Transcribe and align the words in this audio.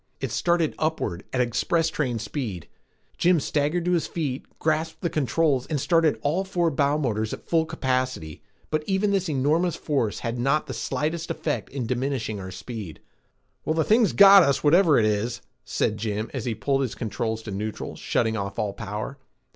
It 0.19 0.31
started 0.31 0.73
upward 0.79 1.25
at 1.31 1.41
express 1.41 1.91
train 1.91 2.17
speed. 2.17 2.67
Jim 3.19 3.39
staggered 3.39 3.85
to 3.85 3.91
his 3.91 4.07
feet, 4.07 4.47
grasped 4.57 5.01
the 5.01 5.11
controls 5.11 5.67
and 5.67 5.79
started 5.79 6.17
all 6.23 6.43
four 6.43 6.71
bow 6.71 6.97
motors 6.97 7.33
at 7.33 7.47
full 7.47 7.67
capacity, 7.67 8.41
but 8.71 8.83
even 8.87 9.11
this 9.11 9.29
enormous 9.29 9.75
force 9.75 10.21
had 10.21 10.39
not 10.39 10.65
the 10.65 10.73
slightest 10.73 11.29
effect 11.29 11.69
in 11.69 11.85
diminishing 11.85 12.39
our 12.39 12.49
speed. 12.49 12.99
"Well, 13.63 13.75
the 13.75 13.83
thing's 13.83 14.13
got 14.13 14.41
us, 14.41 14.63
whatever 14.63 14.97
it 14.97 15.05
is," 15.05 15.43
said 15.65 15.97
Jim 15.97 16.31
as 16.33 16.45
he 16.45 16.55
pulled 16.55 16.81
his 16.81 16.95
controls 16.95 17.43
to 17.43 17.51
neutral, 17.51 17.95
shutting 17.95 18.35
off 18.35 18.57
all 18.57 18.73
power. 18.73 19.19